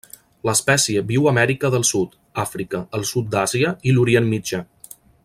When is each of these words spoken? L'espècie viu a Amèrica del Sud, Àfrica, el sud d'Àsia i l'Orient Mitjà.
L'espècie 0.47 1.03
viu 1.11 1.27
a 1.27 1.33
Amèrica 1.33 1.71
del 1.75 1.85
Sud, 1.91 2.17
Àfrica, 2.45 2.83
el 3.01 3.07
sud 3.13 3.29
d'Àsia 3.37 3.75
i 3.91 3.95
l'Orient 3.99 4.31
Mitjà. 4.35 4.65